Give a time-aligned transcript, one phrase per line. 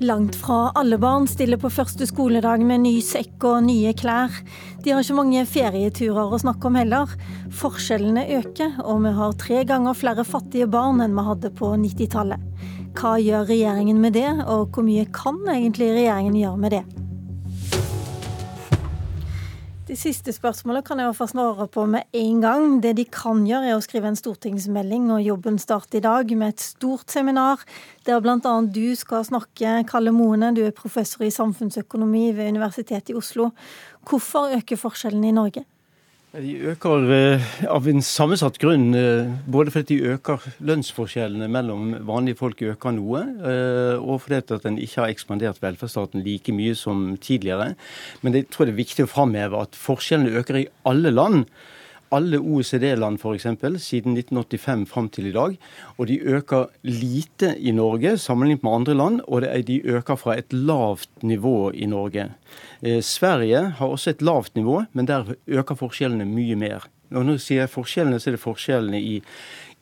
[0.00, 4.30] Langt fra alle barn stiller på første skoledag med ny sekk og nye klær.
[4.84, 7.16] De har ikke mange ferieturer å snakke om heller.
[7.58, 12.46] Forskjellene øker, og vi har tre ganger flere fattige barn enn vi hadde på 90-tallet.
[12.94, 16.84] Hva gjør regjeringen med det, og hvor mye kan egentlig regjeringen gjøre med det?
[19.88, 22.64] De siste spørsmålene kan jeg få svare på med en gang.
[22.84, 26.52] Det de kan gjøre, er å skrive en stortingsmelding, og jobben starter i dag med
[26.52, 27.62] et stort seminar
[28.04, 28.52] der bl.a.
[28.68, 29.78] du skal snakke.
[29.88, 33.48] Kalle Moene, du er professor i samfunnsøkonomi ved Universitetet i Oslo.
[34.04, 35.64] Hvorfor øker forskjellene i Norge?
[36.36, 38.90] De øker eh, av en sammensatt grunn.
[38.92, 44.52] Eh, både fordi de øker lønnsforskjellene mellom vanlige folk øker noe, eh, og fordi at
[44.66, 47.70] den ikke har ekspandert velferdsstaten like mye som tidligere.
[48.20, 51.48] Men jeg tror det er viktig å framheve at forskjellene øker i alle land
[52.14, 53.46] alle OECD-land f.eks.
[53.82, 55.56] siden 1985 fram til i dag.
[55.96, 60.52] Og de øker lite i Norge sammenlignet med andre land, og de øker fra et
[60.52, 62.30] lavt nivå i Norge.
[62.82, 66.88] Eh, Sverige har også et lavt nivå, men der øker forskjellene mye mer.
[67.10, 69.22] Og når jeg sier forskjellene, så er det forskjellene i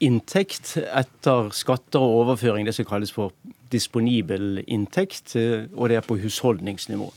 [0.00, 3.32] inntekt etter skatter og overføring, det som kalles for
[3.72, 7.10] disponibel inntekt, eh, og det er på husholdningsnivå.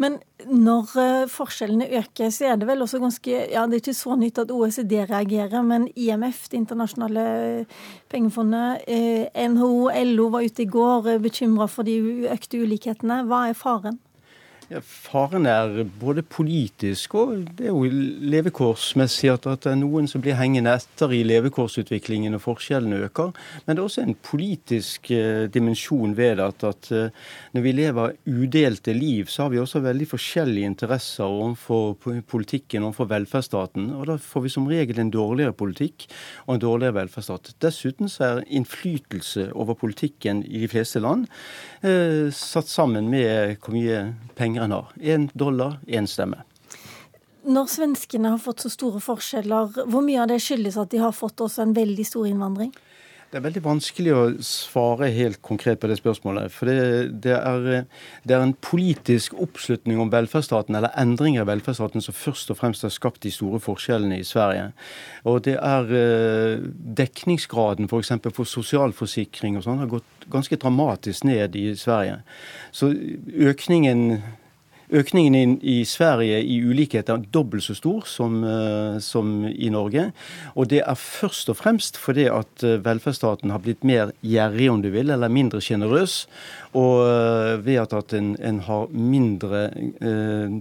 [0.00, 3.96] Men når eh, forskjellene øker, så er det vel også ganske Ja, det er ikke
[3.96, 7.66] så nytt at OECD reagerer, men IMF, Det internasjonale
[8.08, 13.22] pengefondet, eh, NHO, LO var ute i går eh, bekymra for de økte ulikhetene.
[13.28, 13.98] Hva er faren?
[14.80, 17.84] Faren er både politisk og det er jo
[18.32, 23.32] levekårsmessig at, det er noen som blir hengende etter i levekårsutviklingen og forskjellene øker.
[23.64, 26.40] Men det er også en politisk eh, dimensjon ved.
[26.42, 31.26] At, at eh, når vi lever udelte liv, så har vi også veldig forskjellige interesser
[31.26, 33.90] overfor politikken overfor velferdsstaten.
[33.98, 36.08] Og da får vi som regel en dårligere politikk
[36.46, 37.54] og en dårligere velferdsstat.
[37.62, 41.28] Dessuten så er innflytelse over politikken i de fleste land
[41.82, 44.02] eh, satt sammen med hvor mye
[44.38, 44.94] penger en har.
[45.00, 46.44] Én dollar, én stemme.
[47.42, 51.14] Når svenskene har fått så store forskjeller, hvor mye av det skyldes at de har
[51.16, 52.70] fått også en veldig stor innvandring?
[53.32, 56.52] Det er veldig vanskelig å svare helt konkret på det spørsmålet.
[56.52, 56.74] For det,
[57.24, 57.86] det, er,
[58.28, 62.84] det, er, en politisk oppslutning om velferdsstaten, eller endringer i velferdsstaten, som først og fremst
[62.84, 64.66] har skapt de store forskjellene i Sverige.
[65.24, 66.66] Og det er eh,
[67.00, 68.12] dekningsgraden f.eks.
[68.18, 72.20] For, for sosialforsikring og sånn har gått ganske dramatisk ned i Sverige.
[72.68, 72.92] Så
[73.32, 74.20] økningen
[74.92, 80.10] Økningen i, Sverige i ulikhet er dobbelt så stor som, uh, som, i Norge.
[80.52, 84.82] Og det er først og fremst fordi at uh, velferdsstaten har blitt mer gjerrig, om
[84.84, 86.26] du vil, eller mindre sjenerøs.
[86.76, 89.64] Og uh, ved at en, en, har mindre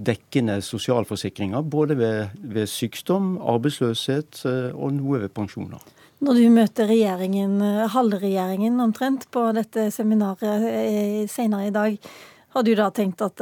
[0.08, 5.84] dekkende sosialforsikringer, både ved, ved sykdom, arbeidsløshet og noe ved pensjoner.
[6.22, 7.60] Når du møter regjeringen,
[7.92, 12.12] halvregjeringen omtrent, på dette seminaret senere i dag,
[12.56, 13.42] har du da tenkt at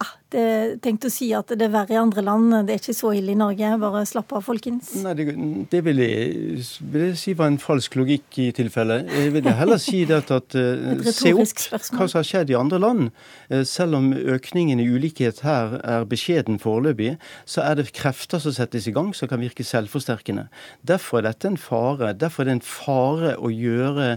[0.00, 2.50] ah, det, tenkt å si at det er verre i andre land.
[2.66, 3.68] Det er ikke så ille i Norge.
[3.78, 4.90] Bare slapp av, folkens.
[5.04, 5.26] Nei, Det,
[5.70, 8.98] det vil, jeg, vil, jeg, si var en falsk logikk i tilfelle.
[9.06, 12.00] Jeg vil heller si det at, uh, se opp spørsmål.
[12.00, 13.12] hva som har skjedd i andre land.
[13.52, 17.14] Uh, selv om økningen i ulikhet her er beskjeden foreløpig,
[17.46, 20.48] så er det krefter som settes i gang som kan virke selvforsterkende.
[20.86, 22.10] Derfor er dette en fare.
[22.18, 24.16] Derfor er det en fare å gjøre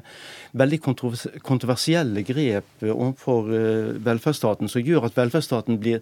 [0.57, 0.81] veldig
[1.45, 3.53] kontroversielle grep overfor
[4.01, 5.98] velferdsstaten, som gjør at velferdsstaten blir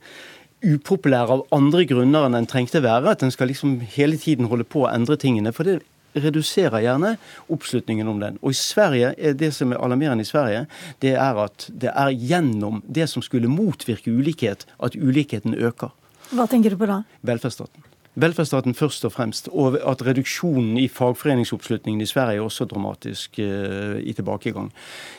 [0.65, 3.13] upopulær av andre grunner enn den trengte være.
[3.13, 5.53] At den skal liksom hele tiden holde på å endre tingene.
[5.55, 5.79] For det
[6.17, 7.15] reduserer gjerne
[7.53, 8.39] oppslutningen om den.
[8.41, 10.67] Og i Sverige, Det som er alarmerende i Sverige,
[11.01, 15.91] det er at det er gjennom det som skulle motvirke ulikhet, at ulikheten øker.
[16.31, 17.03] Hva tenker du på da?
[17.21, 17.83] Velferdsstaten.
[18.17, 24.01] Velferdsstaten først og fremst, og at reduksjonen i fagforeningsoppslutningen i Sverige er også dramatisk uh,
[24.01, 24.71] i tilbakegang.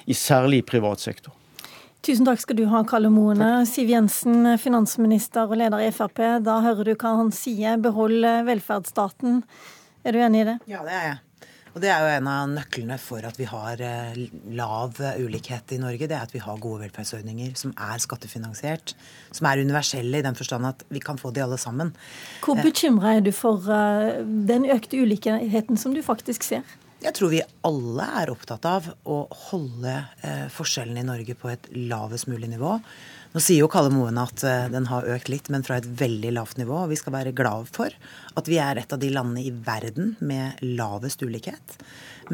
[0.06, 1.32] I særlig i privat sektor.
[2.06, 3.66] Tusen takk skal du ha, Kalle Moene.
[3.68, 6.22] Siv Jensen, finansminister og leder i Frp.
[6.46, 7.80] Da hører du hva han sier.
[7.82, 9.42] Behold velferdsstaten.
[10.06, 10.60] Er du enig i det?
[10.70, 11.18] Ja, det er jeg.
[11.74, 14.16] Og Det er jo en av nøklene for at vi har eh,
[14.56, 16.08] lav ulikhet i Norge.
[16.10, 18.96] Det er at vi har gode velferdsordninger som er skattefinansiert.
[19.30, 21.92] Som er universelle i den forstand at vi kan få de alle sammen.
[22.42, 26.66] Hvor bekymra er du for eh, den økte ulikheten som du faktisk ser?
[26.98, 29.92] Jeg tror vi alle er opptatt av å holde
[30.26, 32.72] eh, forskjellene i Norge på et lavest mulig nivå.
[33.30, 36.32] Nå sier jo Kalle Moen at eh, den har økt litt, men fra et veldig
[36.34, 36.74] lavt nivå.
[36.82, 37.94] Og vi skal være glad for
[38.34, 41.78] at vi er et av de landene i verden med lavest ulikhet.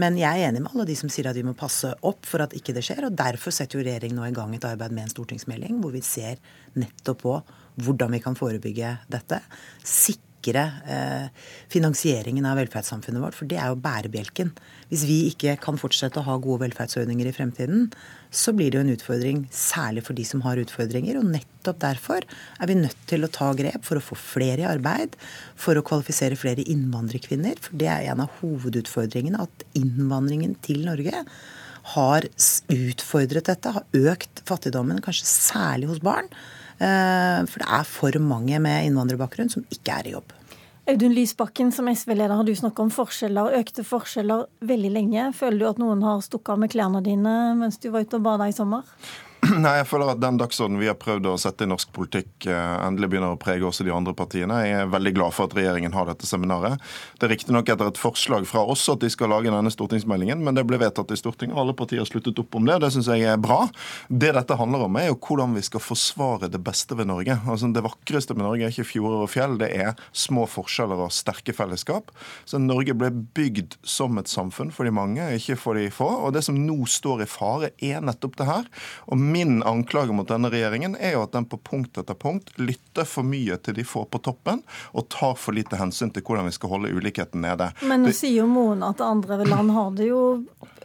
[0.01, 2.47] Men jeg er enig med alle de som sier at vi må passe opp for
[2.47, 3.05] at ikke det skjer.
[3.11, 6.01] Og derfor setter jo regjeringen nå i gang et arbeid med en stortingsmelding hvor vi
[6.01, 6.41] ser
[6.81, 7.41] nettopp på
[7.85, 9.45] hvordan vi kan forebygge dette.
[9.85, 11.29] Sikre sikre eh,
[11.73, 14.53] finansieringen av velferdssamfunnet vårt, for det er jo bærebjelken.
[14.91, 17.89] Hvis vi ikke kan fortsette å ha gode velferdsordninger i fremtiden,
[18.35, 21.19] så blir det jo en utfordring, særlig for de som har utfordringer.
[21.19, 24.69] Og nettopp derfor er vi nødt til å ta grep for å få flere i
[24.69, 25.17] arbeid,
[25.57, 27.61] for å kvalifisere flere innvandrerkvinner.
[27.63, 31.25] For det er en av hovedutfordringene, at innvandringen til Norge
[31.95, 32.25] har
[32.73, 36.31] utfordret dette, har økt fattigdommen, kanskje særlig hos barn.
[36.79, 40.33] Eh, for det er for mange med innvandrerbakgrunn som ikke er i jobb.
[40.85, 45.31] Audun Lysbakken, som SV-leder har du snakket om forskjeller, økte forskjeller veldig lenge.
[45.33, 48.27] Føler du at noen har stukket av med klærne dine mens du var ute og
[48.27, 48.85] bada i sommer?
[49.65, 52.75] Nei, jeg føler at Den dagsordenen vi har prøvd å sette i norsk politikk, eh,
[52.85, 54.57] endelig begynner å prege også de andre partiene.
[54.65, 56.81] Jeg er veldig glad for at regjeringen har dette seminaret.
[57.19, 60.57] Det er riktignok etter et forslag fra oss at de skal lage denne stortingsmeldingen, men
[60.57, 62.79] det ble vedtatt i Stortinget, og alle partier har sluttet opp om det.
[62.85, 63.67] Det syns jeg er bra.
[64.09, 67.37] Det dette handler om, er jo hvordan vi skal forsvare det beste ved Norge.
[67.45, 71.13] Altså, Det vakreste med Norge er ikke fjorder og fjell, det er små forskjeller og
[71.13, 72.15] sterke fellesskap.
[72.49, 76.09] Så Norge ble bygd som et samfunn for de mange, ikke for de få.
[76.25, 78.69] Og det som nå står i fare, er nettopp det her.
[79.11, 83.09] Og Min anklage mot denne regjeringen er jo at den på punkt etter punkt lytter
[83.09, 84.63] for mye til de få på toppen,
[84.95, 87.73] og tar for lite hensyn til hvordan vi skal holde ulikheten nede.
[87.83, 90.23] Men nå sier jo Moen at andre land har det jo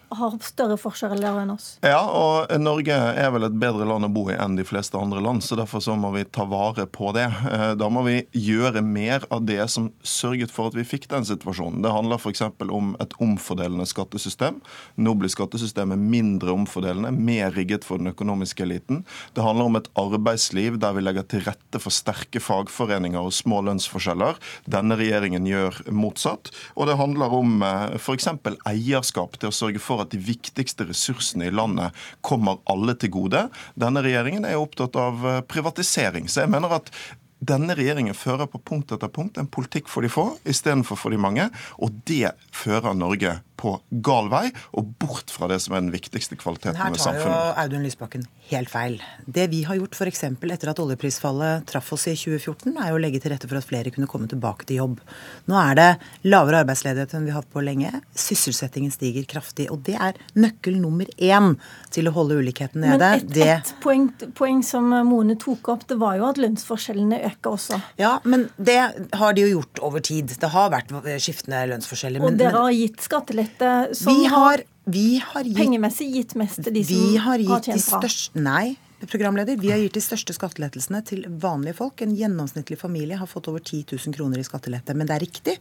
[0.09, 1.67] har større forskjeller enn oss.
[1.85, 5.21] Ja, og Norge er vel et bedre land å bo i enn de fleste andre
[5.21, 7.27] land, så derfor så må vi ta vare på det.
[7.51, 11.27] Eh, da må vi gjøre mer av det som sørget for at vi fikk den
[11.29, 11.83] situasjonen.
[11.85, 12.41] Det handler f.eks.
[12.65, 14.59] om et omfordelende skattesystem.
[14.97, 19.03] Nå blir skattesystemet mindre omfordelende, mer rigget for den økonomiske eliten.
[19.33, 23.61] Det handler om et arbeidsliv der vi legger til rette for sterke fagforeninger og små
[23.67, 24.39] lønnsforskjeller.
[24.69, 26.51] Denne regjeringen gjør motsatt.
[26.75, 28.29] Og det handler om eh, f.eks.
[28.69, 31.95] eierskap til å sørge for at de viktigste ressursene i landet
[32.25, 33.47] kommer alle til gode.
[33.79, 36.29] Denne regjeringen er opptatt av eh, privatisering.
[36.29, 36.93] Så jeg mener at
[37.39, 41.19] denne regjeringen fører på punkt etter punkt en politikk for de få istedenfor for de
[41.21, 41.45] mange.
[41.79, 43.75] Og det fører Norge på
[44.05, 44.45] gal vei
[44.77, 47.25] og bort fra det som er den viktigste kvaliteten ved samfunnet.
[47.25, 48.97] Her tar jo Audun Lysbakken helt feil.
[49.25, 50.23] Det vi har gjort f.eks.
[50.29, 53.67] etter at oljeprisfallet traff oss i 2014, er jo å legge til rette for at
[53.67, 55.03] flere kunne komme tilbake til jobb.
[55.51, 55.89] Nå er det
[56.29, 57.91] lavere arbeidsledighet enn vi har hatt på lenge.
[58.15, 59.69] Sysselsettingen stiger kraftig.
[59.73, 61.55] Og det er nøkkel nummer én
[61.93, 63.11] til å holde ulikheten nede.
[63.19, 64.07] Men et, et poeng,
[64.37, 67.81] poeng, som Mone tok opp, det var jo at lønnsforskjellene øker også.
[67.99, 68.79] Ja, men det
[69.19, 70.31] har de jo gjort over tid.
[70.39, 72.23] Det har vært skiftende lønnsforskjeller.
[72.23, 76.35] Og men, dere har gitt skattelette budsjettet som vi har, vi har gitt, pengemessig gitt
[76.35, 78.09] mest til de som har, har tjent bra?
[78.41, 82.01] Nei, programleder, vi har gitt de største skattelettelsene til vanlige folk.
[82.01, 84.95] En gjennomsnittlig familie har fått over 10 000 kroner i skattelette.
[84.95, 85.57] Men det er riktig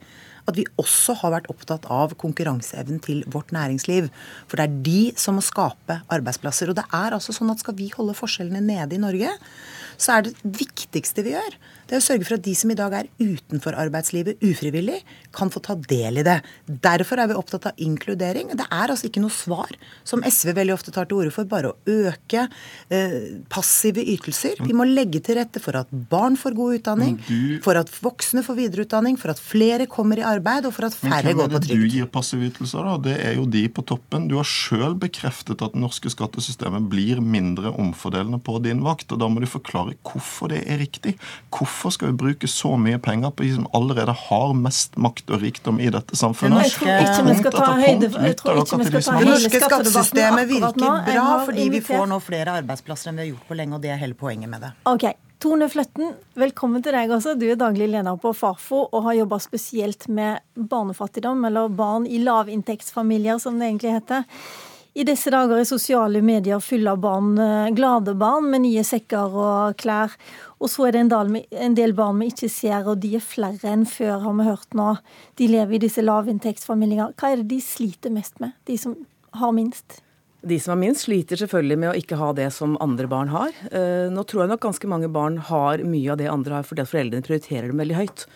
[0.48, 4.08] at vi også har vært opptatt av konkurranseevnen til vårt næringsliv.
[4.48, 6.72] For det er de som må skape arbeidsplasser.
[6.72, 9.34] Og det er altså sånn at skal vi holde forskjellene nede i Norge,
[9.98, 11.58] så er det viktigste vi gjør,
[11.88, 14.98] det er å sørge for at de som i dag er utenfor arbeidslivet ufrivillig,
[15.32, 16.36] kan få ta del i det.
[16.68, 18.50] Derfor er vi opptatt av inkludering.
[18.58, 19.72] Det er altså ikke noe svar,
[20.04, 22.44] som SV veldig ofte tar til orde for, bare å øke
[22.92, 23.16] eh,
[23.48, 24.60] passive ytelser.
[24.60, 27.16] Vi må legge til rette for at barn får god utdanning,
[27.64, 31.32] for at voksne får videreutdanning, for at flere kommer i arbeid, og for at færre
[31.32, 31.72] går på trygd.
[31.72, 32.98] Er du gir passive ytelser, da?
[33.08, 34.28] Det er jo de på toppen.
[34.28, 39.08] Du har sjøl bekreftet at det norske skattesystemet blir mindre omfordelende på din vakt.
[39.16, 41.16] og Da må du forklare hvorfor det er riktig.
[41.54, 45.28] Hvorfor Hvorfor skal vi bruke så mye penger på de som allerede har mest makt
[45.30, 46.64] og rikdom i dette samfunnet?
[46.66, 49.60] Jeg tror ikke vi skal ta høyde jeg tror ikke vi skal ta Det norske
[49.62, 50.74] skattesystemet virker
[51.06, 53.92] bra fordi vi får nå flere arbeidsplasser enn vi har gjort på lenge, og det
[53.94, 54.72] er hele poenget med det.
[54.90, 55.06] Ok,
[55.38, 57.36] Tone Fløtten, velkommen til deg også.
[57.38, 62.18] Du er daglig leder på Fafo og har jobba spesielt med barnefattigdom, eller barn i
[62.26, 64.26] lavinntektsfamilier, som det egentlig heter.
[64.98, 69.30] I disse dager er sosiale medier fulle av barn, eh, glade barn med nye sekker
[69.30, 70.16] og klær.
[70.58, 73.86] Og så er det en del, barn vi ikke ser, og de er flere enn
[73.86, 74.98] før, har vi hørt nå.
[75.36, 77.14] De lever i disse lavinntektsfamiliene.
[77.14, 78.96] Hva er det de sliter mest med, de som
[79.38, 80.00] har minst?
[80.46, 83.50] De som har minst, sliter selvfølgelig med å ikke ha det som andre barn har.
[83.74, 86.84] Eh, nå tror jeg nok ganske mange barn har mye av det andre har, fordi
[86.84, 88.26] at foreldrene prioriterer dem veldig høyt.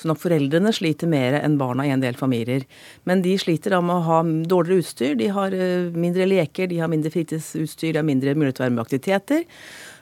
[0.00, 2.64] Så nok foreldrene sliter mer enn barna i en del familier.
[3.04, 5.18] Men de sliter da med å ha dårligere utstyr.
[5.20, 8.66] De har eh, mindre leker, de har mindre fritidsutstyr, de har mindre mulighet til å
[8.70, 9.44] være med aktiviteter.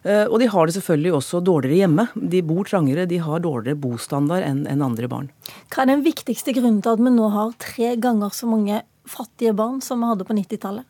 [0.06, 2.04] Eh, og de har det selvfølgelig også dårligere hjemme.
[2.14, 5.26] De bor trangere, de har dårligere bostandard enn andre barn.
[5.74, 9.56] Hva er den viktigste grunnen til at vi nå har tre ganger så mange fattige
[9.58, 10.86] barn som vi hadde på 90-tallet?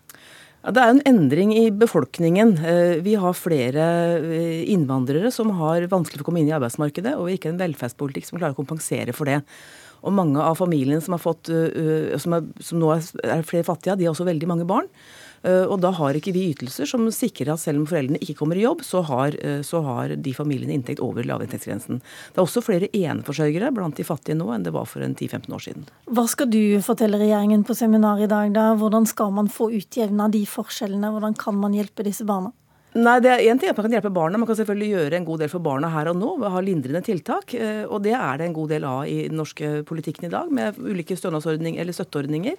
[0.68, 2.50] Ja, det er en endring i befolkningen.
[2.60, 3.84] Eh, vi har flere
[4.20, 8.28] eh, innvandrere som har vanskelig for å komme inn i arbeidsmarkedet, og ikke en velferdspolitikk
[8.28, 9.38] som klarer å kompensere for det.
[10.04, 13.96] Og mange av familiene som, har fått, eh, som, er, som nå er flere fattige,
[13.96, 14.92] de har også veldig mange barn.
[15.46, 18.64] Og da har ikke vi ytelser som sikrer at selv om foreldrene ikke kommer i
[18.64, 22.00] jobb, så har, så har de familiene inntekt over lavinntektsgrensen.
[22.02, 25.54] Det er også flere eneforsørgere blant de fattige nå enn det var for en 10-15
[25.54, 25.86] år siden.
[26.10, 28.50] Hva skal du fortelle regjeringen på seminar i dag?
[28.54, 28.72] da?
[28.78, 31.12] Hvordan skal man få utjevna de forskjellene?
[31.14, 32.52] Hvordan kan man hjelpe disse barna?
[32.96, 34.38] Nei, det er en ting at Man kan hjelpe barna.
[34.40, 37.52] Man kan selvfølgelig gjøre en god del for barna her og nå ha lindrende tiltak.
[37.52, 40.48] Eh, og det er det en god del av i den norske politikken i dag,
[40.48, 42.56] med ulike stønadsordninger eller støtteordninger.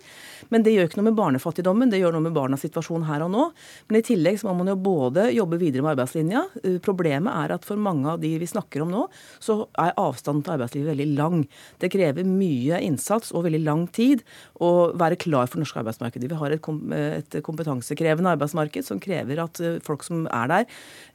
[0.53, 3.31] Men det gjør ikke noe med barnefattigdommen, det gjør noe med barnas situasjon her og
[3.33, 3.47] nå.
[3.89, 6.45] Men i tillegg så må man jo både jobbe videre med arbeidslinja.
[6.61, 9.07] Eh, problemet er at for mange av de vi snakker om nå,
[9.41, 11.43] så er avstanden til arbeidslivet veldig lang.
[11.81, 14.21] Det krever mye innsats og veldig lang tid
[14.61, 16.29] å være klar for det norske arbeidsmarkedet.
[16.29, 20.65] Vi har et kompetansekrevende arbeidsmarked som krever at eh, folk som er der,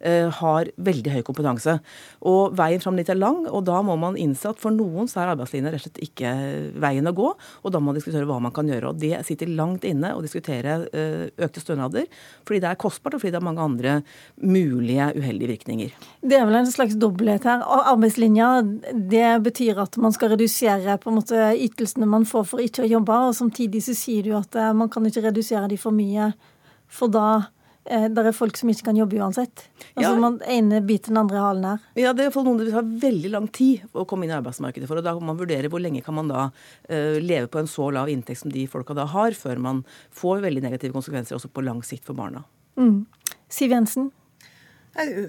[0.00, 1.78] eh, har veldig høy kompetanse.
[2.24, 5.22] Og veien fram dit er lang, og da må man innse at for noen så
[5.22, 6.32] er arbeidslinja rett og slett ikke
[6.80, 8.92] veien å gå, og da må man diskutere hva man kan gjøre.
[8.92, 12.08] Og det sitter langt inne å diskutere eh, økte stønader,
[12.46, 13.96] fordi det er kostbart, og fordi det er mange andre
[14.40, 15.94] mulige uheldige virkninger.
[16.24, 17.64] Det er vel en slags dobbelthet her.
[17.94, 18.50] Arbeidslinja
[18.94, 22.92] det betyr at man skal redusere på en måte ytelsene man får for ikke å
[22.96, 26.32] jobbe, og samtidig så sier du at eh, man kan ikke redusere de for mye,
[26.94, 27.53] for da Eh,
[27.84, 29.66] det er folk som ikke kan jobbe uansett.
[29.92, 30.20] Altså ja.
[30.20, 31.82] man ene biter den andre halen her.
[32.00, 34.38] Ja, det er for noen det vil ta veldig lang tid å komme inn i
[34.38, 35.00] arbeidsmarkedet for.
[35.00, 37.90] og Da kan man vurdere hvor lenge kan man da uh, leve på en så
[37.92, 39.84] lav inntekt som de folka da har, før man
[40.16, 42.46] får veldig negative konsekvenser også på lang sikt for barna.
[42.80, 43.04] Mm.
[43.52, 44.08] Siv Jensen?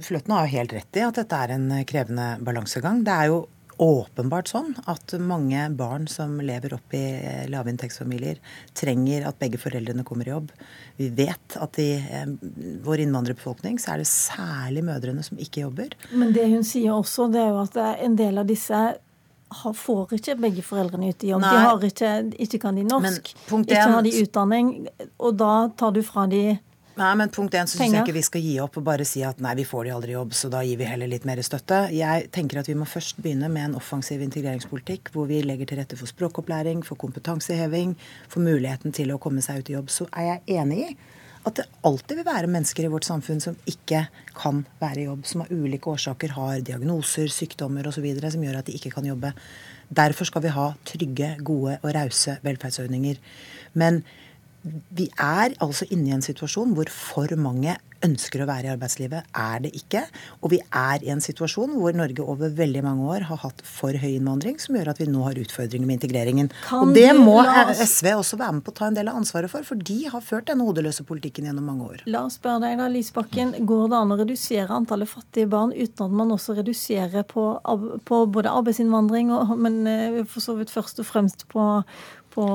[0.06, 3.02] Fløtten har jo helt rett i at dette er en krevende balansegang.
[3.06, 3.40] Det er jo
[3.82, 7.04] åpenbart sånn at mange barn som lever opp i
[7.52, 8.42] lavinntektsfamilier,
[8.78, 10.52] trenger at begge foreldrene kommer i jobb.
[11.00, 12.28] Vi vet at i eh,
[12.86, 15.96] vår innvandrerbefolkning så er det særlig mødrene som ikke jobber.
[16.12, 18.84] Men det hun sier også, det er jo at en del av disse
[19.56, 21.44] får ikke begge foreldrene ut i jobb.
[21.44, 21.52] Nei.
[21.54, 22.14] De har ikke,
[22.46, 24.72] ikke kan de norsk, ikke har de utdanning.
[25.20, 26.58] Og da tar du fra de
[26.96, 29.20] Nei, men Punkt én så syns jeg ikke vi skal gi opp og bare si
[29.28, 31.82] at nei, vi får de aldri jobb, så da gir vi heller litt mer støtte.
[31.92, 35.82] Jeg tenker at vi må først begynne med en offensiv integreringspolitikk hvor vi legger til
[35.82, 37.98] rette for språkopplæring, for kompetanseheving,
[38.32, 39.92] for muligheten til å komme seg ut i jobb.
[39.92, 40.90] Så er jeg enig i
[41.46, 45.28] at det alltid vil være mennesker i vårt samfunn som ikke kan være i jobb,
[45.30, 48.08] som av ulike årsaker har diagnoser, sykdommer osv.
[48.24, 49.36] som gjør at de ikke kan jobbe.
[49.86, 53.20] Derfor skal vi ha trygge, gode og rause velferdsordninger.
[53.78, 54.02] Men
[54.66, 59.28] vi er altså inne i en situasjon hvor for mange ønsker å være i arbeidslivet,
[59.34, 60.04] er det ikke.
[60.44, 63.96] Og vi er i en situasjon hvor Norge over veldig mange år har hatt for
[63.98, 66.52] høy innvandring, som gjør at vi nå har utfordringer med integreringen.
[66.68, 67.38] Kan og det må
[67.72, 70.26] SV også være med på å ta en del av ansvaret for, for de har
[70.26, 72.04] ført denne hodeløse politikken gjennom mange år.
[72.12, 73.56] La oss spørre deg da, Lysbakken.
[73.66, 77.48] Går det an å redusere antallet fattige barn uten at man også reduserer på,
[78.06, 81.66] på både arbeidsinnvandring, og, men eh, for så vidt først og fremst på,
[82.36, 82.46] på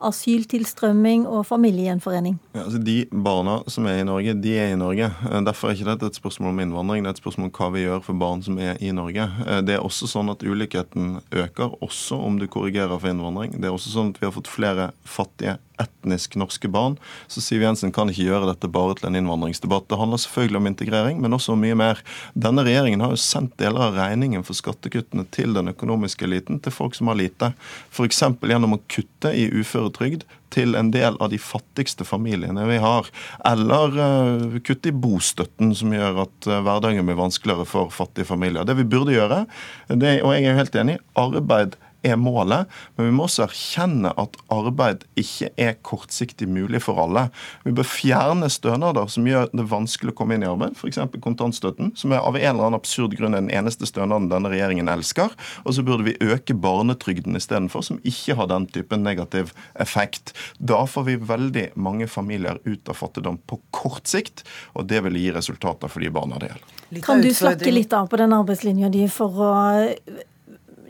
[0.00, 2.38] asyltilstrømming og familiegjenforening.
[2.54, 5.10] Ja, altså de barna som er i Norge, de er i Norge.
[5.30, 7.70] Eh, derfor er ikke dette et spørsmål om innvandring, det er et spørsmål om hva
[7.74, 9.28] vi gjør for barn som er i Norge.
[9.46, 13.58] Eh, det er også sånn at ulikheten øker, også om du korrigerer for innvandring.
[13.58, 16.96] Det er også sånn at vi har fått flere fattige etnisk norske barn.
[17.30, 19.88] Så Siv Jensen kan ikke gjøre dette bare til en innvandringsdebatt.
[19.90, 22.02] Det handler selvfølgelig om integrering, men også om mye mer.
[22.34, 26.74] Denne regjeringen har jo sendt deler av regningen for skattekuttene til den økonomiske eliten til
[26.74, 27.52] folk som har lite.
[27.90, 28.22] F.eks.
[28.40, 33.06] gjennom å kutte i uføretrygd til en del av de fattigste familiene vi har.
[33.46, 38.66] Eller uh, kutte i bostøtten, som gjør at uh, hverdagen blir vanskeligere for fattige familier.
[38.66, 39.44] Det vi burde gjøre,
[39.92, 44.12] det, og jeg er jo helt enig, arbeid er målet, men vi må også erkjenne
[44.20, 47.26] at arbeid ikke er kortsiktig mulig for alle.
[47.64, 51.00] Vi bør fjerne stønader som gjør det vanskelig å komme inn i arbeid, f.eks.
[51.22, 55.34] kontantstøtten, som er av en eller annen absurd grunn den eneste stønaden denne regjeringen elsker.
[55.64, 60.34] Og så burde vi øke barnetrygden istedenfor, som ikke har den typen negativ effekt.
[60.58, 65.20] Da får vi veldig mange familier ut av fattigdom på kort sikt, og det vil
[65.20, 66.76] gi resultater for de barna det gjelder.
[67.04, 69.54] Kan du slakke litt av på den arbeidslinja di for å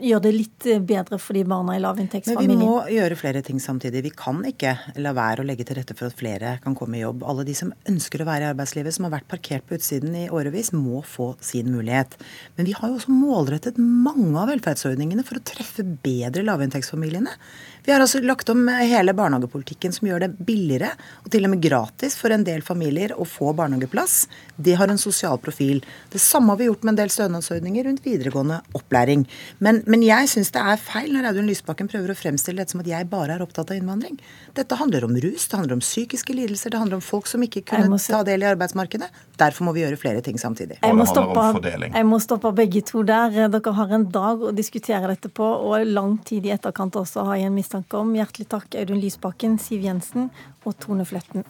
[0.01, 2.51] gjør det litt eh, bedre for de barna i lavinntektsfamilien.
[2.51, 4.03] Men vi må gjøre flere ting samtidig.
[4.07, 7.03] Vi kan ikke la være å legge til rette for at flere kan komme i
[7.03, 7.25] jobb.
[7.27, 10.27] Alle de som ønsker å være i arbeidslivet, som har vært parkert på utsiden i
[10.33, 12.17] årevis, må få sin mulighet.
[12.57, 17.37] Men vi har jo også målrettet mange av velferdsordningene for å treffe bedre lavinntektsfamiliene.
[17.83, 20.91] Vi har altså lagt om hele barnehagepolitikken som gjør det billigere
[21.23, 24.27] og til og med gratis for en del familier å få barnehageplass.
[24.61, 25.81] Det har en sosial profil.
[26.13, 29.23] Det samme har vi gjort med en del stønadsordninger rundt videregående opplæring.
[29.65, 32.83] Men, men jeg syns det er feil når Audun Lysbakken prøver å fremstille dette som
[32.83, 34.21] at jeg bare er opptatt av innvandring.
[34.53, 37.65] Dette handler om rus, det handler om psykiske lidelser, det handler om folk som ikke
[37.73, 39.09] kunne ta del i arbeidsmarkedet.
[39.41, 40.77] Derfor må vi gjøre flere ting samtidig.
[40.85, 43.49] Jeg må, stoppe, jeg må stoppe begge to der.
[43.49, 47.41] Dere har en dag å diskutere dette på, og lang tid i etterkant også har
[47.41, 48.13] jeg en mistanke om.
[48.17, 50.29] Hjertelig takk Audun Lysbakken, Siv Jensen
[50.65, 51.47] og Tone Fletten.